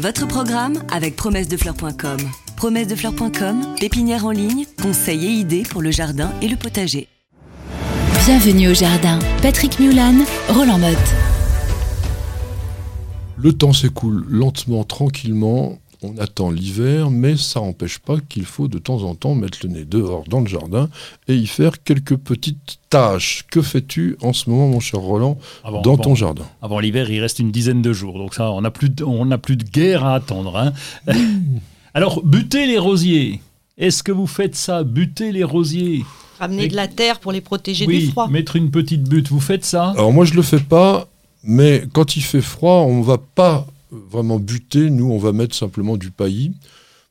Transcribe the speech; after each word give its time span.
Votre 0.00 0.28
programme 0.28 0.80
avec 0.92 1.16
promessedefleurs.com. 1.16 2.18
Promessedefleurs.com, 2.56 3.74
pépinière 3.80 4.26
en 4.26 4.30
ligne, 4.30 4.64
conseils 4.80 5.26
et 5.26 5.30
idées 5.30 5.64
pour 5.68 5.82
le 5.82 5.90
jardin 5.90 6.30
et 6.40 6.46
le 6.46 6.54
potager. 6.54 7.08
Bienvenue 8.24 8.68
au 8.68 8.74
jardin. 8.74 9.18
Patrick 9.42 9.80
Mulan, 9.80 10.14
Roland 10.50 10.78
Motte. 10.78 10.96
Le 13.38 13.52
temps 13.52 13.72
s'écoule 13.72 14.24
lentement, 14.28 14.84
tranquillement. 14.84 15.78
On 16.02 16.16
attend 16.18 16.50
l'hiver, 16.52 17.10
mais 17.10 17.36
ça 17.36 17.58
n'empêche 17.60 17.98
pas 17.98 18.18
qu'il 18.28 18.44
faut 18.44 18.68
de 18.68 18.78
temps 18.78 19.02
en 19.02 19.16
temps 19.16 19.34
mettre 19.34 19.58
le 19.64 19.70
nez 19.70 19.84
dehors 19.84 20.22
dans 20.28 20.40
le 20.40 20.46
jardin 20.46 20.88
et 21.26 21.34
y 21.34 21.46
faire 21.48 21.82
quelques 21.82 22.14
petites 22.16 22.78
tâches. 22.88 23.44
Que 23.50 23.60
fais-tu 23.62 24.16
en 24.22 24.32
ce 24.32 24.48
moment, 24.48 24.68
mon 24.68 24.78
cher 24.78 25.00
Roland, 25.00 25.38
Avant- 25.64 25.82
dans 25.82 25.94
avant- 25.94 26.02
ton 26.04 26.14
jardin? 26.14 26.44
Avant 26.62 26.78
l'hiver, 26.78 27.10
il 27.10 27.20
reste 27.20 27.40
une 27.40 27.50
dizaine 27.50 27.82
de 27.82 27.92
jours. 27.92 28.16
Donc 28.18 28.34
ça, 28.34 28.52
on 28.52 28.60
n'a 28.60 28.70
plus, 28.70 28.90
de- 28.90 29.02
on 29.02 29.24
n'a 29.24 29.38
plus 29.38 29.56
de 29.56 29.64
guerre 29.64 30.04
à 30.04 30.14
attendre. 30.14 30.56
hein. 30.56 30.72
Alors, 31.94 32.22
buter 32.24 32.66
les 32.66 32.78
rosiers. 32.78 33.40
Est-ce 33.76 34.02
que 34.04 34.12
vous 34.12 34.26
faites 34.28 34.54
ça 34.54 34.84
Buter 34.84 35.32
les 35.32 35.44
rosiers? 35.44 36.04
Ramener 36.38 36.64
Et- 36.64 36.68
de 36.68 36.76
la 36.76 36.86
terre 36.86 37.18
pour 37.18 37.32
les 37.32 37.40
protéger 37.40 37.86
du 37.86 38.06
froid. 38.08 38.28
mettre 38.28 38.54
une 38.54 38.70
petite 38.70 39.02
butte. 39.08 39.28
Vous 39.30 39.40
faites 39.40 39.64
ça? 39.64 39.90
Alors 39.96 40.12
moi, 40.12 40.24
je 40.24 40.34
le 40.34 40.42
fais 40.42 40.60
pas, 40.60 41.08
mais 41.42 41.82
quand 41.92 42.16
il 42.16 42.22
fait 42.22 42.40
froid, 42.42 42.82
on 42.86 43.02
va 43.02 43.18
pas 43.18 43.66
vraiment 43.90 44.38
buter. 44.38 44.90
Nous, 44.90 45.10
on 45.10 45.18
va 45.18 45.32
mettre 45.32 45.54
simplement 45.54 45.96
du 45.96 46.10
paillis. 46.10 46.52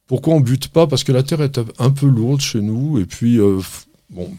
Pourquoi 0.08 0.36
on 0.36 0.40
bute 0.40 0.70
pas? 0.70 0.88
Parce 0.88 1.04
que 1.04 1.12
la 1.12 1.24
terre 1.24 1.42
est 1.42 1.60
un 1.80 1.90
peu 1.90 2.08
lourde 2.08 2.40
chez 2.40 2.62
nous, 2.62 2.98
et 2.98 3.06
puis 3.06 3.40
euh, 3.40 3.60
bon, 4.10 4.30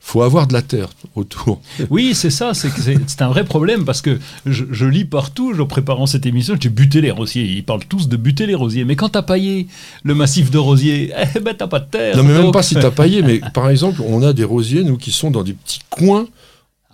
faut 0.00 0.22
avoir 0.22 0.46
de 0.46 0.54
la 0.54 0.62
terre 0.62 0.88
autour. 1.14 1.60
Oui, 1.90 2.14
c'est 2.14 2.30
ça. 2.30 2.52
C'est 2.54 3.22
un 3.22 3.28
vrai 3.28 3.44
problème 3.44 3.84
parce 3.84 4.00
que 4.00 4.18
je, 4.46 4.64
je 4.70 4.86
lis 4.86 5.04
partout, 5.04 5.52
en 5.58 5.66
préparant 5.66 6.06
cette 6.06 6.24
émission, 6.24 6.56
j'ai 6.58 6.70
buté 6.70 7.02
les 7.02 7.10
rosiers. 7.10 7.44
Ils 7.44 7.64
parlent 7.64 7.84
tous 7.84 8.08
de 8.08 8.16
buter 8.16 8.46
les 8.46 8.54
rosiers. 8.54 8.84
Mais 8.84 8.96
quand 8.96 9.10
t'as 9.10 9.22
paillé 9.22 9.68
le 10.02 10.14
massif 10.14 10.50
de 10.50 10.58
rosiers, 10.58 11.12
eh 11.36 11.40
ben 11.40 11.54
t'as 11.54 11.66
pas 11.66 11.80
de 11.80 11.90
terre. 11.90 12.16
Non, 12.16 12.22
mais 12.22 12.38
même 12.38 12.52
pas 12.52 12.62
si 12.62 12.74
t'as 12.74 12.90
paillé, 13.02 13.22
mais 13.22 13.40
par 13.52 13.68
exemple, 13.68 14.00
on 14.06 14.22
a 14.22 14.32
des 14.32 14.44
rosiers, 14.44 14.82
nous, 14.82 14.96
qui 14.96 15.12
sont 15.12 15.30
dans 15.30 15.42
des 15.42 15.52
petits 15.52 15.80
coins 15.90 16.26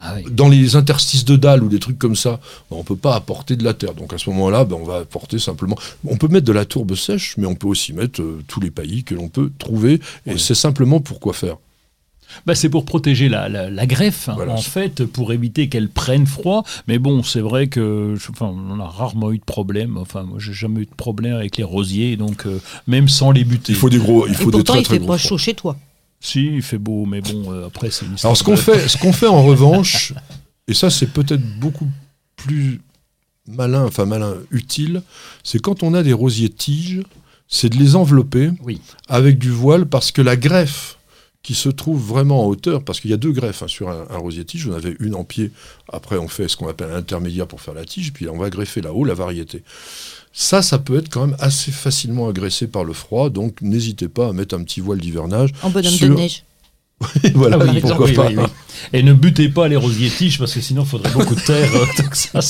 Ah 0.07 0.15
oui. 0.17 0.25
dans 0.31 0.49
les 0.51 0.77
interstices 0.77 1.25
de 1.25 1.35
dalles 1.37 1.63
ou 1.65 1.69
des 1.69 1.79
trucs 1.79 1.99
comme 1.99 2.15
ça, 2.17 2.39
ben, 2.71 2.77
on 2.77 2.85
peut 2.85 2.95
pas 2.97 3.15
apporter 3.15 3.57
de 3.57 3.65
la 3.65 3.73
terre. 3.73 3.95
Donc 3.95 4.13
à 4.13 4.19
ce 4.19 4.29
moment-là, 4.31 4.65
ben, 4.65 4.77
on 4.79 4.85
va 4.85 4.99
apporter 4.99 5.39
simplement. 5.39 5.77
On 6.07 6.17
peut 6.19 6.29
mettre 6.29 6.45
de 6.47 6.53
la 6.53 6.67
tourbe 6.67 6.95
sèche, 6.95 7.35
mais 7.39 7.47
on 7.47 7.55
peut 7.55 7.69
aussi 7.69 7.93
mettre 7.95 8.21
euh, 8.21 8.43
tous 8.47 8.61
les 8.61 8.71
paillis 8.71 9.03
que 9.05 9.15
l'on 9.15 9.29
peut 9.29 9.51
trouver. 9.59 9.95
Et 10.27 10.33
Oui. 10.35 10.39
c'est 10.39 10.55
simplement 10.55 11.01
pour 11.01 11.21
quoi 11.21 11.33
faire. 11.33 11.57
Bah, 12.47 12.55
c'est 12.55 12.69
pour 12.69 12.85
protéger 12.85 13.29
la, 13.29 13.49
la- 13.49 13.71
la 13.71 13.87
greffe, 13.87 14.29
hein, 14.29 14.33
Voilà. 14.35 14.53
en 14.55 14.57
fait, 14.61 15.05
pour 15.05 15.33
éviter 15.33 15.69
qu'elle 15.69 15.89
prenne 15.89 16.27
froid. 16.27 16.65
Mais 16.89 16.99
bon, 16.99 17.23
c'est 17.23 17.41
vrai 17.41 17.69
que, 17.69 18.15
enfin, 18.31 18.47
on 18.53 18.81
a 18.81 18.87
rarement 18.89 19.31
eu 19.31 19.39
de 19.39 19.45
problème. 19.45 19.97
Enfin, 19.99 20.25
moi, 20.25 20.39
j'ai 20.41 20.53
jamais 20.53 20.81
eu 20.81 20.87
de 20.87 20.95
problème 20.97 21.35
avec 21.37 21.57
les 21.59 21.65
rosiers, 21.65 22.17
donc 22.17 22.47
euh, 22.47 22.61
même 22.89 23.09
sans 23.09 23.31
les 23.31 23.45
buter. 23.45 23.73
Il 23.73 23.79
faut 23.79 23.91
des 23.91 23.99
gros, 23.99 24.27
il 24.27 24.33
Et 24.33 24.35
faut 24.35 24.47
des 24.51 24.59
pourtant, 24.59 24.73
très 24.73 24.81
il 24.83 24.85
très 24.85 24.95
fait 24.95 24.99
gros. 25.01 25.09
pas 25.13 25.19
chaud 25.19 25.39
chez 25.39 25.55
toi. 25.55 25.77
Si, 26.27 26.47
il 26.47 26.63
fait 26.63 26.79
beau, 26.79 27.05
mais 27.05 27.21
bon, 27.21 27.53
euh, 27.53 27.67
après, 27.67 27.91
c'est 27.91 28.07
une 28.07 28.15
histoire 28.15 28.31
Alors 28.31 28.37
ce 28.39 28.43
qu'on 28.45 28.57
fait, 28.57 28.89
ce 28.89 28.97
qu'on 28.97 29.13
fait 29.13 29.27
en 29.27 29.43
revanche, 29.53 30.15
et 30.67 30.73
ça 30.73 30.89
c'est 30.89 31.09
peut-être 31.13 31.45
beaucoup 31.61 31.87
plus 32.37 32.81
malin, 33.47 33.85
enfin 33.85 34.07
malin, 34.07 34.35
utile, 34.51 35.03
c'est 35.43 35.59
quand 35.61 35.83
on 35.83 35.93
a 35.93 36.03
des 36.03 36.15
rosiers 36.15 36.49
tiges, 36.49 37.03
c'est 37.47 37.69
de 37.69 37.77
les 37.77 37.95
envelopper 37.95 38.51
Oui. 38.63 38.81
avec 39.07 39.39
du 39.39 39.51
voile 39.51 39.85
parce 39.85 40.13
que 40.13 40.23
la 40.23 40.37
greffe 40.37 40.97
qui 41.45 41.55
se 41.55 41.69
trouve 41.69 42.01
vraiment 42.03 42.45
en 42.45 42.49
hauteur, 42.49 42.83
parce 42.83 43.01
qu'il 43.01 43.11
y 43.11 43.15
a 43.15 43.19
deux 43.19 43.31
greffes 43.31 43.63
hein, 43.63 43.69
sur 43.69 43.91
un, 43.91 44.07
un 44.11 44.17
rosier 44.17 44.45
tige, 44.45 44.67
on 44.67 44.73
avait 44.73 44.97
une 44.99 45.15
en 45.15 45.25
pied, 45.25 45.53
après 45.93 46.17
on 46.17 46.27
fait 46.27 46.49
ce 46.49 46.57
qu'on 46.57 46.67
appelle 46.69 46.91
un 46.91 46.97
intermédiaire 46.97 47.47
pour 47.47 47.61
faire 47.61 47.75
la 47.75 47.85
tige, 47.85 48.13
puis 48.13 48.29
on 48.29 48.39
va 48.39 48.49
greffer 48.51 48.81
là-haut 48.81 49.05
la 49.05 49.15
variété. 49.15 49.63
Ça, 50.33 50.63
ça 50.63 50.79
peut 50.79 50.97
être 50.97 51.11
quand 51.11 51.27
même 51.27 51.37
assez 51.39 51.71
facilement 51.71 52.29
agressé 52.29 52.67
par 52.67 52.83
le 52.83 52.93
froid, 52.95 53.29
donc 53.31 53.61
n'hésitez 53.61 54.09
pas 54.09 54.29
à 54.29 54.33
mettre 54.33 54.57
un 54.57 54.65
petit 54.65 54.81
voile 54.81 54.99
d'hivernage. 54.99 55.51
En 55.63 55.71
bonhomme 55.71 55.93
Sur- 55.93 56.09
de 56.09 56.15
neige. 56.15 56.45
voilà, 57.35 57.59
Ah 57.61 57.65
oui, 57.73 57.81
pourquoi 57.81 58.07
oui, 58.07 58.13
pas. 58.13 58.27
oui. 58.29 58.37
Et 58.93 59.03
ne 59.03 59.15
butez 59.15 59.49
pas 59.49 59.67
les 59.67 59.77
rosiers 59.77 60.11
tiges 60.11 60.39
parce 60.39 60.53
que 60.53 60.61
sinon 60.61 60.83
il 60.83 60.89
faudrait 60.89 61.11
beaucoup 61.13 61.35
de 61.35 61.41
terre. 61.41 61.71
euh, 61.75 61.87
donc 62.03 62.15
ça, 62.15 62.41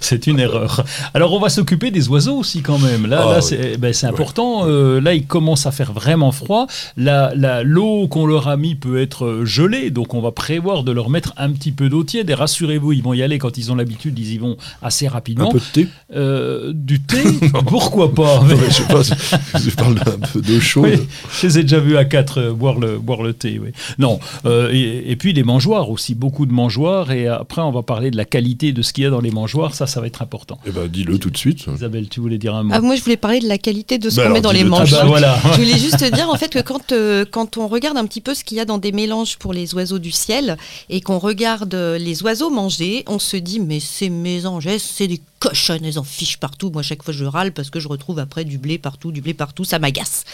c'est 0.00 0.26
une 0.26 0.40
erreur. 0.40 0.84
Alors 1.14 1.32
on 1.34 1.38
va 1.40 1.50
s'occuper 1.50 1.90
des 1.92 2.08
oiseaux 2.08 2.36
aussi 2.36 2.62
quand 2.62 2.78
même. 2.78 3.06
Là, 3.06 3.24
Ah 3.28 3.32
là 3.34 3.40
c'est 3.40 3.76
ben, 3.78 3.92
important. 4.04 4.62
Euh, 4.66 5.00
là, 5.00 5.14
il 5.14 5.24
commence 5.26 5.66
à 5.66 5.70
faire 5.70 5.92
vraiment 5.92 6.32
froid. 6.32 6.66
La- 6.96 7.32
la- 7.36 7.62
L'eau 7.62 8.08
qu'on 8.08 8.26
leur 8.26 8.48
a 8.48 8.56
mis 8.56 8.74
peut 8.74 9.00
être 9.00 9.24
euh, 9.26 9.44
gelée, 9.44 9.90
donc 9.90 10.14
on 10.14 10.20
va 10.20 10.32
prévoir 10.32 10.82
de 10.82 10.90
leur 10.90 11.10
mettre 11.10 11.32
un 11.36 11.50
petit 11.50 11.70
peu 11.70 11.88
d'eau 11.88 12.02
tiède. 12.02 12.28
Et 12.30 12.34
rassurez-vous, 12.34 12.92
ils 12.92 13.02
vont 13.02 13.12
y 13.12 13.22
aller 13.22 13.38
quand 13.38 13.56
ils 13.58 13.70
ont 13.70 13.76
l'habitude, 13.76 14.18
ils 14.18 14.32
y 14.32 14.38
vont 14.38 14.56
assez 14.82 15.06
Un 15.06 15.10
rapidement. 15.10 15.50
peu 15.50 15.58
de 15.60 15.64
thé 15.72 15.86
Euh, 16.16 16.72
du 16.74 17.00
thé, 17.00 17.22
pourquoi 17.66 18.12
pas? 18.14 18.38
Non, 18.40 18.56
mais 18.56 18.68
je 18.68 18.74
sais 18.74 18.82
pas, 18.84 19.02
je 19.60 19.70
parle 19.70 19.94
d'un 19.96 20.18
peu 20.32 20.40
d'eau 20.40 20.58
chaude. 20.60 21.06
Je 21.40 21.46
les 21.46 21.58
ai 21.58 21.62
déjà 21.62 21.78
vus 21.78 21.96
à 21.96 22.04
quatre 22.04 22.40
euh, 22.40 22.52
boire, 22.52 22.78
le, 22.80 22.98
boire 22.98 23.22
le 23.22 23.32
thé. 23.32 23.60
Oui. 23.62 23.70
Non, 23.98 24.20
euh, 24.44 24.70
et, 24.72 25.10
et 25.10 25.16
puis 25.16 25.32
les 25.32 25.42
mangeoires 25.42 25.90
aussi, 25.90 26.14
beaucoup 26.14 26.46
de 26.46 26.52
mangeoires. 26.52 27.10
Et 27.10 27.26
après, 27.26 27.62
on 27.62 27.70
va 27.70 27.82
parler 27.82 28.10
de 28.10 28.16
la 28.16 28.24
qualité 28.24 28.72
de 28.72 28.82
ce 28.82 28.92
qu'il 28.92 29.04
y 29.04 29.06
a 29.06 29.10
dans 29.10 29.20
les 29.20 29.30
mangeoires. 29.30 29.74
Ça, 29.74 29.86
ça 29.86 30.00
va 30.00 30.06
être 30.06 30.22
important. 30.22 30.58
Eh 30.66 30.70
ben, 30.70 30.86
dis-le 30.88 31.18
tout 31.18 31.30
de 31.30 31.36
suite. 31.36 31.66
Isabelle, 31.74 32.08
tu 32.08 32.20
voulais 32.20 32.38
dire 32.38 32.54
un 32.54 32.62
mot 32.62 32.74
Ah, 32.74 32.80
moi, 32.80 32.96
je 32.96 33.02
voulais 33.02 33.16
parler 33.16 33.40
de 33.40 33.48
la 33.48 33.58
qualité 33.58 33.98
de 33.98 34.10
ce 34.10 34.16
Bah 34.16 34.26
qu'on 34.26 34.32
met 34.34 34.40
dans 34.40 34.52
les 34.52 34.64
tout. 34.64 34.74
Ah 34.74 34.84
bah 34.84 35.04
voilà. 35.06 35.38
Je 35.52 35.60
voulais 35.60 35.78
juste 35.78 35.98
te 35.98 36.14
dire 36.14 36.28
en 36.28 36.36
fait 36.36 36.50
que 36.52 36.60
quand, 36.60 36.92
euh, 36.92 37.24
quand 37.30 37.56
on 37.56 37.68
regarde 37.68 37.96
un 37.96 38.06
petit 38.06 38.20
peu 38.20 38.34
ce 38.34 38.44
qu'il 38.44 38.56
y 38.56 38.60
a 38.60 38.64
dans 38.64 38.78
des 38.78 38.92
mélanges 38.92 39.36
pour 39.38 39.52
les 39.52 39.74
oiseaux 39.74 39.98
du 39.98 40.10
ciel 40.10 40.56
et 40.88 41.00
qu'on 41.00 41.18
regarde 41.18 41.74
euh, 41.74 41.98
les 41.98 42.22
oiseaux 42.22 42.50
manger, 42.50 43.04
on 43.06 43.18
se 43.18 43.36
dit 43.36 43.60
mais 43.60 43.80
ces 43.80 44.10
mésanges, 44.10 44.68
c'est 44.78 45.06
des 45.06 45.20
cochonnes, 45.38 45.84
elles 45.84 45.98
en 45.98 46.04
fichent 46.04 46.38
partout. 46.38 46.70
Moi 46.70 46.82
chaque 46.82 47.02
fois 47.02 47.14
je 47.14 47.24
râle 47.24 47.52
parce 47.52 47.70
que 47.70 47.80
je 47.80 47.88
retrouve 47.88 48.18
après 48.18 48.44
du 48.44 48.58
blé 48.58 48.78
partout, 48.78 49.12
du 49.12 49.20
blé 49.20 49.34
partout, 49.34 49.64
ça 49.64 49.78
m'agace. 49.78 50.24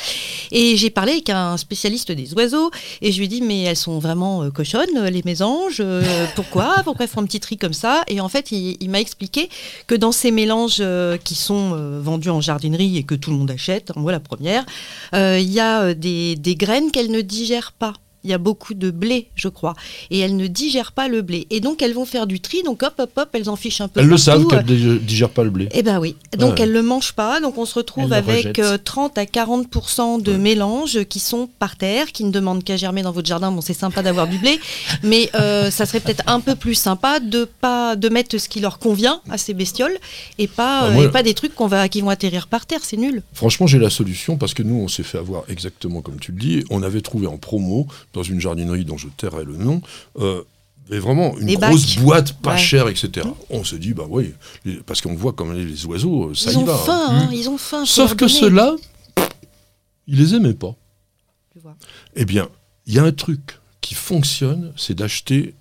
Et 0.54 0.76
j'ai 0.76 0.88
parlé 0.88 1.12
avec 1.12 1.28
un 1.30 1.56
spécialiste 1.56 2.12
des 2.12 2.32
oiseaux 2.34 2.70
et 3.02 3.12
je 3.12 3.18
lui 3.18 3.26
ai 3.26 3.28
dit 3.28 3.42
mais 3.42 3.62
elles 3.62 3.76
sont 3.76 3.98
vraiment 3.98 4.44
euh, 4.44 4.50
cochonnes 4.50 5.04
les 5.04 5.22
mésanges, 5.24 5.78
euh, 5.80 6.26
pourquoi 6.36 6.76
Pourquoi 6.84 7.04
elles 7.04 7.10
font 7.10 7.20
un 7.20 7.26
petit 7.26 7.40
tri 7.40 7.58
comme 7.58 7.72
ça? 7.74 8.04
Et 8.08 8.20
en 8.20 8.28
fait 8.28 8.52
il, 8.52 8.76
il 8.80 8.88
m'a 8.88 9.00
expliqué 9.00 9.50
que 9.86 9.96
dans 9.96 10.12
ces 10.12 10.30
mélanges 10.30 10.78
euh, 10.80 11.18
qui 11.18 11.34
sont 11.34 11.72
euh, 11.74 12.00
vendus 12.00 12.30
en 12.30 12.40
jardinerie 12.40 12.96
et 12.96 13.02
que 13.02 13.16
tout 13.16 13.30
le 13.30 13.36
monde 13.36 13.50
achète, 13.50 13.94
moi 13.96 14.12
la 14.12 14.20
première, 14.20 14.64
euh, 15.14 15.38
il 15.40 15.52
y 15.52 15.60
a 15.60 15.82
euh, 15.82 15.94
des, 15.94 16.36
des 16.36 16.54
graines 16.54 16.90
qu'elles 16.90 17.10
ne 17.10 17.20
digèrent 17.20 17.72
pas. 17.72 17.94
Il 18.24 18.30
y 18.30 18.32
a 18.34 18.38
beaucoup 18.38 18.74
de 18.74 18.90
blé, 18.90 19.28
je 19.36 19.48
crois, 19.48 19.74
et 20.10 20.18
elles 20.18 20.36
ne 20.36 20.46
digèrent 20.46 20.92
pas 20.92 21.08
le 21.08 21.22
blé. 21.22 21.46
Et 21.50 21.60
donc 21.60 21.82
elles 21.82 21.92
vont 21.94 22.04
faire 22.06 22.26
du 22.26 22.40
tri, 22.40 22.62
donc 22.62 22.82
hop, 22.82 22.94
hop, 22.98 23.10
hop, 23.16 23.28
elles 23.34 23.50
en 23.50 23.56
fichent 23.56 23.80
un 23.80 23.88
peu. 23.88 24.00
Elles 24.00 24.06
le 24.06 24.16
savent 24.16 24.46
qu'elles 24.46 24.64
ne 24.66 24.96
digèrent 24.96 25.30
pas 25.30 25.44
le 25.44 25.50
blé. 25.50 25.68
Eh 25.72 25.82
ben 25.82 25.98
oui. 25.98 26.16
Donc 26.38 26.54
Ouais. 26.54 26.62
elles 26.62 26.72
le 26.72 26.82
mangent 26.82 27.12
pas. 27.12 27.40
Donc 27.40 27.58
on 27.58 27.66
se 27.66 27.74
retrouve 27.74 28.06
Elles 28.06 28.12
avec 28.14 28.36
rejettent. 28.38 28.58
euh, 28.60 28.78
30 28.82 29.18
à 29.18 29.24
40% 29.24 30.22
de 30.22 30.36
mélanges 30.36 31.04
qui 31.04 31.20
sont 31.20 31.48
par 31.58 31.76
terre, 31.76 32.12
qui 32.12 32.24
ne 32.24 32.30
demandent 32.30 32.64
qu'à 32.64 32.76
germer 32.76 33.02
dans 33.02 33.12
votre 33.12 33.26
jardin. 33.28 33.50
Bon, 33.52 33.60
c'est 33.60 33.74
sympa 33.74 34.02
d'avoir 34.02 34.26
du 34.26 34.38
blé, 34.38 34.58
mais 35.02 35.30
euh, 35.34 35.70
ça 35.70 35.86
serait 35.86 36.00
peut-être 36.00 36.22
un 36.26 36.40
peu 36.40 36.54
plus 36.54 36.74
sympa 36.74 37.20
de 37.20 37.44
pas 37.60 37.96
de 37.96 38.08
mettre 38.08 38.38
ce 38.38 38.48
qui 38.48 38.60
leur 38.60 38.78
convient 38.78 39.20
à 39.30 39.38
ces 39.38 39.54
bestioles 39.54 39.96
et 40.38 40.46
pas 40.48 40.80
Ah, 40.82 40.86
euh, 40.86 40.92
moi- 40.92 41.04
et 41.04 41.08
pas 41.10 41.22
des 41.22 41.34
trucs 41.34 41.54
qu'on 41.54 41.66
va 41.66 41.88
qui 41.88 42.00
vont 42.00 42.08
atterrir 42.10 42.46
par 42.48 42.66
terre. 42.66 42.80
C'est 42.82 42.96
nul. 42.96 43.22
Franchement, 43.32 43.66
j'ai 43.66 43.78
la 43.78 43.90
solution 43.90 44.36
parce 44.36 44.54
que 44.54 44.62
nous, 44.62 44.76
on 44.76 44.88
s'est 44.88 45.02
fait 45.02 45.18
avoir 45.18 45.42
exactement 45.48 46.00
comme 46.02 46.18
tu 46.18 46.32
le 46.32 46.38
dis. 46.38 46.64
On 46.70 46.82
avait 46.82 47.00
trouvé 47.00 47.26
en 47.26 47.36
promo 47.36 47.86
dans 48.14 48.22
une 48.22 48.40
jardinerie 48.40 48.84
dont 48.86 48.96
je 48.96 49.08
tairai 49.08 49.44
le 49.44 49.56
nom. 49.56 49.82
euh, 50.18 50.42
mais 50.90 50.98
vraiment 50.98 51.34
une 51.38 51.46
Des 51.46 51.56
grosse 51.56 51.94
bacs. 51.96 52.04
boîte 52.04 52.32
pas 52.40 52.52
Ouais. 52.52 52.58
chère, 52.58 52.88
etc. 52.88 53.26
On 53.48 53.64
s'est 53.64 53.78
dit, 53.78 53.94
bah 53.94 54.04
oui, 54.08 54.34
les- 54.66 54.76
parce 54.82 55.00
qu'on 55.00 55.14
voit 55.14 55.32
comme 55.32 55.54
les, 55.54 55.64
les 55.64 55.86
oiseaux, 55.86 56.34
ça 56.34 56.50
ils 56.50 56.54
y 56.54 56.56
ont 56.58 56.64
va. 56.64 56.74
hein. 56.74 56.78
faim, 56.84 57.06
hein, 57.10 57.28
ils 57.32 57.48
ont 57.48 57.56
faim. 57.56 57.80
faut 57.80 57.86
Sauf 57.86 58.14
que 58.16 58.28
ceux-là, 58.28 58.76
ils 60.06 60.18
les 60.18 60.34
aimaient 60.34 60.52
pas. 60.54 60.74
Vois. 61.62 61.74
Eh 62.14 62.26
bien, 62.26 62.48
il 62.86 62.92
y 62.94 62.98
a 62.98 63.02
un 63.04 63.12
truc 63.12 63.60
qui 63.80 63.94
fonctionne, 63.94 64.72
c'est 64.76 64.94
d'acheter 64.94 65.54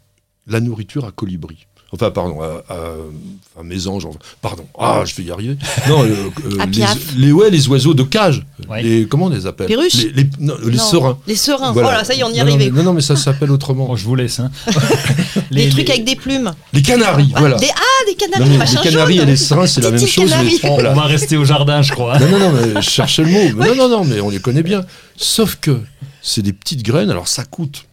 la 0.47 0.59
nourriture 0.59 1.05
à 1.05 1.11
colibri. 1.13 1.67
Enfin, 1.93 2.09
pardon, 2.09 2.41
à, 2.41 2.63
à, 2.73 3.59
à 3.59 3.63
mésange. 3.63 4.05
enfin, 4.07 4.17
Pardon. 4.41 4.65
Ah, 4.79 5.03
je 5.05 5.13
vais 5.15 5.23
y 5.23 5.31
arriver. 5.31 5.57
Non, 5.87 6.03
euh, 6.03 6.07
euh, 6.59 6.65
les, 6.71 6.85
les, 7.27 7.31
ouais, 7.31 7.51
les 7.51 7.67
oiseaux 7.67 7.93
de 7.93 8.01
cage. 8.01 8.43
Ouais. 8.67 8.81
Les, 8.81 9.05
comment 9.05 9.25
on 9.27 9.29
les 9.29 9.45
appelle 9.45 9.67
Les 9.69 9.75
ruches 9.75 9.93
Les, 10.15 10.23
les- 10.23 10.29
non, 10.39 10.55
les 10.65 10.77
Non, 10.77 10.83
serins. 10.83 11.17
Les 11.27 11.35
serins. 11.35 11.71
Voilà. 11.71 11.89
Voilà, 11.89 12.03
ça 12.03 12.15
y 12.15 12.21
est, 12.21 12.23
on 12.23 12.29
y 12.31 12.37
est 12.37 12.39
non, 12.39 12.45
non, 12.45 12.53
arrivé. 12.55 12.71
mais- 12.71 12.77
non, 12.77 12.83
non, 12.83 12.93
mais 12.93 13.01
ça 13.01 13.15
s'appelle 13.15 13.51
autrement. 13.51 13.95
Je 13.95 14.05
vous 14.05 14.15
laisse. 14.15 14.39
hein. 14.39 14.49
Les, 15.51 15.69
trucs 15.69 15.89
avec 15.91 16.03
des 16.03 16.15
plumes. 16.15 16.51
Les 16.73 16.81
canaris, 16.81 17.31
Ah, 17.35 17.39
voilà. 17.39 17.57
Des, 17.57 17.69
ah, 17.69 18.05
des 18.07 18.15
canaris, 18.15 18.49
Non, 18.57 18.59
les 18.59 18.89
canaris 18.89 19.15
jaune. 19.17 19.27
et 19.27 19.31
les 19.31 19.37
serins, 19.37 19.67
c'est 19.67 19.81
la 19.81 19.91
même 19.91 19.99
chose. 19.99 20.23
mais- 20.25 20.29
canari. 20.31 20.59
On, 20.63 20.73
voilà. 20.73 20.91
on 20.91 20.95
va 20.95 21.03
rester 21.03 21.37
au 21.37 21.45
jardin, 21.45 21.83
je 21.83 21.91
crois. 21.91 22.17
Non, 22.17 22.27
non, 22.27 22.39
non, 22.39 22.51
mais 22.53 22.81
je 22.81 22.89
cherchais 22.89 23.23
le 23.23 23.29
mot. 23.29 23.39
Mais 23.57 23.67
Non, 23.67 23.75
non, 23.75 23.89
non, 23.89 24.03
mais 24.03 24.19
on 24.19 24.31
les 24.31 24.39
connaît 24.39 24.63
bien. 24.63 24.83
Sauf 25.15 25.57
que 25.61 25.79
c'est 26.23 26.41
des 26.41 26.53
petites 26.53 26.81
graines, 26.83 27.11
alors 27.11 27.27
ça 27.27 27.43
coûte 27.45 27.85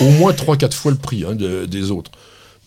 au 0.00 0.08
moins 0.08 0.32
3-4 0.32 0.72
fois 0.72 0.90
le 0.92 0.96
prix 0.96 1.24
hein, 1.28 1.34
de- 1.34 1.66
des 1.66 1.90
autres. 1.90 2.10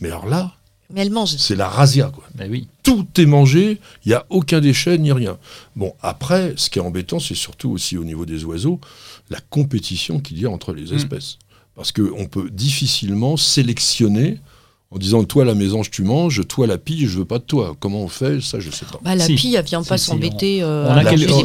Mais 0.01 0.09
alors 0.09 0.27
là, 0.27 0.53
Mais 0.93 1.09
c'est 1.25 1.55
la 1.55 1.67
razzia, 1.67 2.11
quoi. 2.13 2.23
Oui. 2.49 2.67
Tout 2.83 3.05
est 3.17 3.25
mangé, 3.25 3.79
il 4.05 4.09
n'y 4.09 4.13
a 4.15 4.25
aucun 4.29 4.59
déchet 4.61 4.97
ni 4.97 5.11
rien. 5.11 5.37
Bon, 5.75 5.93
après, 6.01 6.53
ce 6.55 6.69
qui 6.69 6.79
est 6.79 6.81
embêtant, 6.81 7.19
c'est 7.19 7.35
surtout 7.35 7.69
aussi 7.71 7.97
au 7.97 8.03
niveau 8.03 8.25
des 8.25 8.45
oiseaux, 8.45 8.79
la 9.29 9.39
compétition 9.49 10.19
qu'il 10.19 10.39
y 10.39 10.45
a 10.45 10.49
entre 10.49 10.73
les 10.73 10.93
espèces. 10.93 11.37
Parce 11.75 11.91
qu'on 11.91 12.25
peut 12.25 12.49
difficilement 12.49 13.37
sélectionner 13.37 14.39
en 14.89 14.97
disant 14.97 15.23
toi 15.25 15.43
la 15.43 15.53
mésange 15.53 15.91
tu 15.91 16.01
manges, 16.03 16.47
toi 16.47 16.65
la 16.65 16.77
pille 16.77 17.05
je 17.07 17.19
veux 17.19 17.25
pas 17.25 17.39
de 17.39 17.43
toi. 17.43 17.75
Comment 17.79 18.01
on 18.01 18.07
fait? 18.07 18.41
Ça 18.41 18.59
je 18.61 18.71
sais 18.71 18.85
pas. 18.85 18.99
Bah, 19.03 19.15
la 19.15 19.25
Si. 19.25 19.35
pille, 19.35 19.55
elle 19.55 19.65
vient 19.65 19.83
pas 19.83 19.97
Si, 19.97 20.05
si, 20.05 20.09
s'embêter. 20.11 20.63
euh, 20.63 20.87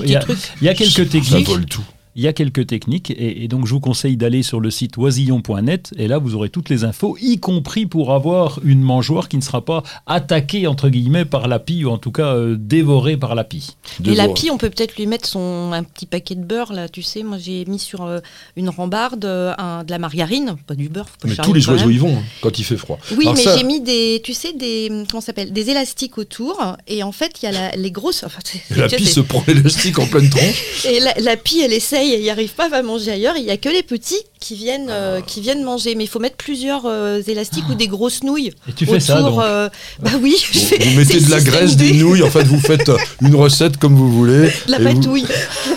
il 0.04 0.08
y 0.10 0.16
a- 0.16 0.72
y 0.72 0.76
quelques 0.76 0.90
Ça 0.92 1.04
techniques. 1.06 1.48
vole 1.48 1.66
tout. 1.66 1.82
Il 2.14 2.22
y 2.22 2.26
a 2.28 2.32
quelques 2.32 2.66
techniques 2.66 3.10
et, 3.10 3.44
et 3.44 3.48
donc 3.48 3.66
je 3.66 3.72
vous 3.72 3.80
conseille 3.80 4.16
d'aller 4.16 4.42
sur 4.42 4.60
le 4.60 4.70
site 4.70 4.96
oisillon.net 4.98 5.92
et 5.96 6.08
là 6.08 6.18
vous 6.18 6.34
aurez 6.34 6.48
toutes 6.50 6.68
les 6.68 6.84
infos, 6.84 7.16
y 7.20 7.38
compris 7.38 7.86
pour 7.86 8.12
avoir 8.12 8.58
une 8.64 8.80
mangeoire 8.82 9.28
qui 9.28 9.36
ne 9.36 9.42
sera 9.42 9.64
pas 9.64 9.82
attaquée 10.06 10.66
entre 10.66 10.88
guillemets 10.88 11.24
par 11.24 11.48
la 11.48 11.58
pie 11.58 11.84
ou 11.84 11.90
en 11.90 11.98
tout 11.98 12.12
cas 12.12 12.34
euh, 12.34 12.56
dévorée 12.58 13.16
par 13.16 13.34
la 13.34 13.44
pie. 13.44 13.76
Et 14.04 14.14
la 14.14 14.28
pie, 14.28 14.50
on 14.50 14.58
peut 14.58 14.70
peut-être 14.70 14.96
lui 14.96 15.06
mettre 15.06 15.28
son 15.28 15.70
un 15.72 15.82
petit 15.84 16.06
paquet 16.06 16.34
de 16.34 16.44
beurre 16.44 16.72
là, 16.72 16.88
tu 16.88 17.02
sais. 17.02 17.22
Moi, 17.22 17.38
j'ai 17.38 17.64
mis 17.66 17.78
sur 17.78 18.02
euh, 18.04 18.18
une 18.56 18.68
rambarde 18.68 19.24
euh, 19.24 19.54
un- 19.58 19.84
de 19.84 19.90
la 19.90 19.98
margarine, 19.98 20.56
pas 20.66 20.74
du 20.74 20.88
beurre. 20.88 21.08
faut 21.08 21.16
pas 21.18 21.28
Mais 21.28 21.36
tous 21.36 21.52
les 21.52 21.68
oiseaux 21.68 21.90
y 21.90 21.98
vont 21.98 22.16
hein, 22.16 22.22
quand 22.40 22.58
il 22.58 22.64
fait 22.64 22.76
froid. 22.76 22.98
Oui, 23.16 23.24
Alors 23.24 23.34
mais 23.36 23.42
ça- 23.42 23.56
j'ai 23.56 23.64
mis 23.64 23.80
des, 23.80 24.20
tu 24.24 24.34
sais, 24.34 24.52
des 24.52 24.90
comment 25.10 25.20
s'appelle, 25.20 25.52
des 25.52 25.70
élastiques 25.70 26.18
autour. 26.18 26.58
Et 26.88 27.02
en 27.02 27.12
fait, 27.12 27.36
il 27.42 27.46
y 27.46 27.48
a 27.48 27.52
la- 27.52 27.76
les 27.76 27.90
grosses. 27.90 28.24
Enfin, 28.24 28.40
La 28.76 28.88
pie 28.88 29.06
se 29.06 29.20
prend 29.20 29.42
l'élastique 29.46 29.98
en 29.98 30.06
pleine 30.06 30.28
tronche. 30.28 30.84
Et 30.90 31.00
la, 31.00 31.14
la 31.20 31.36
pie, 31.36 31.60
elle 31.60 31.72
essaye, 31.72 32.01
elle 32.10 32.20
n'y 32.22 32.30
arrive 32.30 32.52
pas, 32.54 32.68
va 32.68 32.82
manger 32.82 33.12
ailleurs. 33.12 33.34
Il 33.36 33.44
n'y 33.44 33.50
a 33.50 33.56
que 33.56 33.68
les 33.68 33.82
petits 33.82 34.20
qui 34.40 34.54
viennent, 34.56 34.88
euh, 34.90 35.20
qui 35.20 35.40
viennent 35.40 35.62
manger. 35.62 35.94
Mais 35.94 36.04
il 36.04 36.08
faut 36.08 36.18
mettre 36.18 36.36
plusieurs 36.36 36.82
euh, 36.86 37.20
élastiques 37.26 37.64
ou 37.70 37.74
des 37.74 37.86
grosses 37.86 38.22
nouilles. 38.22 38.52
Et 38.68 38.72
tu 38.72 38.86
fais 38.86 39.00
ça 39.00 39.20
donc 39.22 39.40
euh, 39.40 39.68
Bah 40.02 40.10
oui, 40.20 40.36
je 40.38 40.58
Vous, 40.58 40.64
fais- 40.66 40.78
vous 40.78 40.96
mettez 40.98 41.20
de 41.20 41.30
la 41.30 41.40
graisse, 41.40 41.76
des 41.76 41.92
nouilles, 42.02 42.22
en 42.22 42.30
fait 42.30 42.44
vous 42.44 42.60
faites 42.60 42.90
une 43.20 43.34
recette 43.36 43.76
comme 43.76 43.94
vous 43.94 44.10
voulez. 44.10 44.50
La 44.68 44.78
vous- 44.78 44.84
patouille. 44.84 45.26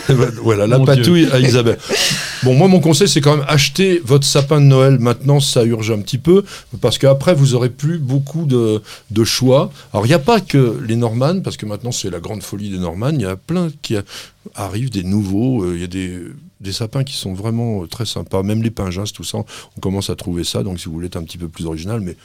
voilà, 0.41 0.67
la 0.67 0.77
Mon 0.79 0.85
patouille 0.85 1.27
à 1.31 1.39
Isabelle. 1.39 1.77
Bon, 2.45 2.53
moi, 2.53 2.67
mon 2.67 2.79
conseil, 2.79 3.07
c'est 3.07 3.21
quand 3.21 3.37
même 3.37 3.45
acheter 3.47 3.99
votre 4.05 4.23
sapin 4.23 4.61
de 4.61 4.67
Noël. 4.67 4.99
Maintenant, 4.99 5.39
ça 5.39 5.63
urge 5.63 5.89
un 5.89 5.99
petit 5.99 6.19
peu, 6.19 6.45
parce 6.79 6.99
qu'après, 6.99 7.33
vous 7.33 7.55
aurez 7.55 7.71
plus 7.71 7.97
beaucoup 7.97 8.45
de, 8.45 8.83
choix. 9.23 9.71
Alors, 9.91 10.05
il 10.05 10.09
n'y 10.09 10.13
a 10.13 10.19
pas 10.19 10.39
que 10.41 10.79
les 10.87 10.95
Normannes, 10.95 11.41
parce 11.41 11.57
que 11.57 11.65
maintenant, 11.65 11.91
c'est 11.91 12.11
la 12.11 12.19
grande 12.19 12.43
folie 12.43 12.69
des 12.69 12.77
Normannes. 12.77 13.15
Il 13.15 13.23
y 13.23 13.25
a 13.25 13.35
plein 13.35 13.69
qui 13.81 13.95
arrivent, 14.53 14.91
des 14.91 15.01
nouveaux. 15.01 15.63
euh, 15.63 15.73
Il 15.73 15.81
y 15.81 15.85
a 15.85 15.87
des, 15.87 16.19
des 16.61 16.71
sapins 16.71 17.03
qui 17.03 17.15
sont 17.15 17.33
vraiment 17.33 17.81
euh, 17.81 17.87
très 17.87 18.05
sympas. 18.05 18.43
Même 18.43 18.61
les 18.61 18.69
pingins, 18.69 19.05
tout 19.11 19.23
ça, 19.23 19.39
on 19.39 19.79
commence 19.81 20.11
à 20.11 20.15
trouver 20.15 20.43
ça. 20.43 20.61
Donc, 20.61 20.79
si 20.79 20.85
vous 20.85 20.93
voulez 20.93 21.07
être 21.07 21.17
un 21.17 21.23
petit 21.23 21.39
peu 21.39 21.47
plus 21.47 21.65
original, 21.65 21.99
mais 21.99 22.15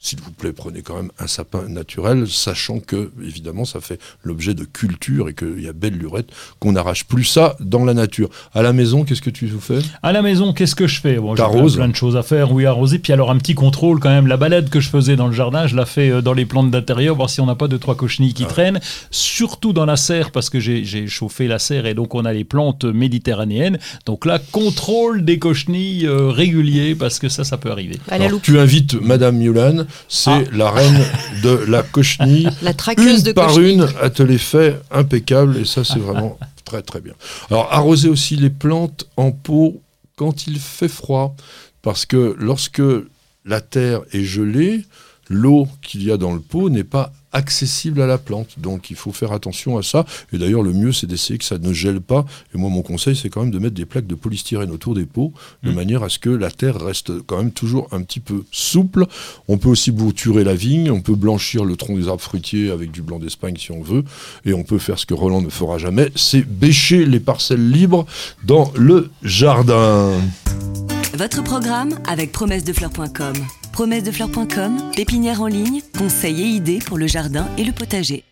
s'il 0.00 0.20
vous 0.20 0.30
plaît, 0.30 0.52
prenez 0.52 0.82
quand 0.82 0.94
même 0.94 1.10
un 1.18 1.26
sapin 1.26 1.68
naturel, 1.68 2.28
sachant 2.28 2.78
que, 2.78 3.10
évidemment, 3.20 3.64
ça 3.64 3.80
fait 3.80 4.00
l'objet 4.22 4.54
de 4.54 4.62
culture 4.64 5.28
et 5.28 5.34
qu'il 5.34 5.60
y 5.60 5.66
a 5.66 5.72
belle 5.72 5.98
lurette 5.98 6.28
qu'on 6.60 6.72
n'arrache 6.72 7.04
plus 7.04 7.24
ça 7.24 7.56
dans 7.58 7.84
la 7.84 7.94
nature. 7.94 8.30
À 8.54 8.62
la 8.62 8.72
maison, 8.72 9.04
qu'est-ce 9.04 9.22
que 9.22 9.30
tu 9.30 9.48
fais? 9.60 9.80
À 10.04 10.12
la 10.12 10.22
maison, 10.22 10.52
qu'est-ce 10.52 10.76
que 10.76 10.86
je 10.86 11.00
fais? 11.00 11.16
Bon, 11.16 11.34
J'ai 11.34 11.42
plein, 11.76 11.88
de 11.88 11.96
choses 11.96 12.16
à 12.16 12.22
faire, 12.22 12.52
oui, 12.52 12.64
arroser. 12.64 13.00
Puis 13.00 13.12
alors, 13.12 13.32
un 13.32 13.38
petit 13.38 13.54
contrôle 13.54 13.98
quand 13.98 14.10
même. 14.10 14.28
La 14.28 14.36
balade 14.36 14.70
que 14.70 14.78
je 14.78 14.88
faisais 14.88 15.16
dans 15.16 15.26
le 15.26 15.32
jardin, 15.32 15.66
je 15.66 15.74
la 15.74 15.84
fais 15.84 16.10
euh, 16.10 16.22
dans 16.22 16.32
les 16.32 16.46
plantes 16.46 16.70
d'intérieur, 16.70 17.16
voir 17.16 17.28
si 17.28 17.40
on 17.40 17.46
n'a 17.46 17.56
pas 17.56 17.66
deux, 17.66 17.78
trois 17.78 17.96
cochenilles 17.96 18.34
qui 18.34 18.46
traînent. 18.46 18.80
Surtout 19.10 19.72
dans 19.72 19.84
la 19.84 19.96
serre, 19.96 20.30
parce 20.30 20.48
que 20.48 20.60
j'ai 20.60 21.08
chauffé 21.08 21.48
la 21.48 21.58
serre 21.58 21.86
et 21.86 21.94
donc 21.94 22.14
on 22.14 22.24
a 22.24 22.32
les 22.32 22.44
plantes 22.44 22.84
méditerranéennes. 22.84 23.78
Donc 24.06 24.26
là, 24.26 24.38
contrôle 24.52 25.24
des 25.24 25.40
cochenilles 25.40 26.06
euh, 26.06 26.28
régulier, 26.30 26.94
parce 26.94 27.18
que 27.18 27.28
ça, 27.28 27.42
ça 27.42 27.56
peut 27.56 27.72
arriver. 27.72 27.96
Alors. 28.08 28.40
Tu 28.40 28.60
invites 28.60 28.94
Madame 28.94 29.38
Mulan, 29.38 29.86
c'est 30.08 30.30
Ah. 30.30 30.42
la 30.52 30.70
reine 30.70 31.04
de 31.42 31.50
la 31.68 31.82
cochenille. 31.82 32.48
La 32.62 32.74
traqueuse 32.74 33.18
une 33.20 33.22
de 33.24 33.32
par 33.32 33.48
cochenille. 33.48 33.74
une, 33.74 33.88
elle 34.02 34.12
te 34.12 34.22
les 34.22 34.38
fait 34.38 34.80
impeccables 34.90 35.56
et 35.56 35.64
ça 35.64 35.84
c'est 35.84 35.98
vraiment 35.98 36.38
très 36.64 36.82
très 36.82 37.00
bien. 37.00 37.14
Alors 37.50 37.72
arroser 37.72 38.08
aussi 38.08 38.36
les 38.36 38.50
plantes 38.50 39.06
en 39.16 39.30
pot 39.32 39.80
quand 40.16 40.46
il 40.46 40.58
fait 40.58 40.88
froid 40.88 41.34
parce 41.82 42.06
que 42.06 42.34
lorsque 42.38 42.82
la 43.44 43.60
terre 43.60 44.00
est 44.12 44.24
gelée, 44.24 44.84
l'eau 45.28 45.68
qu'il 45.82 46.02
y 46.02 46.10
a 46.10 46.16
dans 46.16 46.32
le 46.34 46.40
pot 46.40 46.68
n'est 46.70 46.84
pas 46.84 47.12
accessible 47.32 48.00
à 48.00 48.06
la 48.06 48.18
plante. 48.18 48.58
Donc 48.58 48.90
il 48.90 48.96
faut 48.96 49.12
faire 49.12 49.32
attention 49.32 49.78
à 49.78 49.82
ça. 49.82 50.04
Et 50.32 50.38
d'ailleurs, 50.38 50.62
le 50.62 50.72
mieux, 50.72 50.92
c'est 50.92 51.06
d'essayer 51.06 51.38
que 51.38 51.44
ça 51.44 51.58
ne 51.58 51.72
gèle 51.72 52.00
pas. 52.00 52.24
Et 52.54 52.58
moi, 52.58 52.70
mon 52.70 52.82
conseil, 52.82 53.16
c'est 53.16 53.28
quand 53.28 53.42
même 53.42 53.50
de 53.50 53.58
mettre 53.58 53.74
des 53.74 53.86
plaques 53.86 54.06
de 54.06 54.14
polystyrène 54.14 54.70
autour 54.70 54.94
des 54.94 55.06
pots, 55.06 55.32
de 55.62 55.70
Mm. 55.70 55.74
manière 55.74 56.02
à 56.02 56.08
ce 56.08 56.18
que 56.18 56.30
la 56.30 56.50
terre 56.50 56.80
reste 56.80 57.12
quand 57.26 57.36
même 57.38 57.52
toujours 57.52 57.88
un 57.92 58.02
petit 58.02 58.20
peu 58.20 58.44
souple. 58.50 59.06
On 59.48 59.58
peut 59.58 59.68
aussi 59.68 59.90
bouturer 59.90 60.44
la 60.44 60.54
vigne, 60.54 60.90
on 60.90 61.00
peut 61.00 61.14
blanchir 61.14 61.64
le 61.64 61.76
tronc 61.76 61.96
des 61.96 62.08
arbres 62.08 62.22
fruitiers 62.22 62.70
avec 62.70 62.90
du 62.90 63.02
blanc 63.02 63.18
d'Espagne 63.18 63.56
si 63.58 63.72
on 63.72 63.82
veut. 63.82 64.04
Et 64.44 64.52
on 64.52 64.62
peut 64.62 64.78
faire 64.78 64.98
ce 64.98 65.06
que 65.06 65.14
Roland 65.14 65.42
ne 65.42 65.48
fera 65.50 65.78
jamais, 65.78 66.10
c'est 66.14 66.42
bêcher 66.42 67.04
les 67.06 67.20
parcelles 67.20 67.70
libres 67.70 68.06
dans 68.44 68.72
le 68.76 69.10
jardin. 69.22 70.12
Votre 71.14 71.42
programme 71.42 71.98
avec 72.06 72.32
promessedefleurs.com. 72.32 73.34
Promessedefleurs.com, 73.78 74.90
pépinière 74.96 75.40
en 75.40 75.46
ligne, 75.46 75.82
conseils 75.96 76.42
et 76.42 76.46
idées 76.46 76.80
pour 76.84 76.98
le 76.98 77.06
jardin 77.06 77.46
et 77.58 77.62
le 77.62 77.70
potager. 77.70 78.24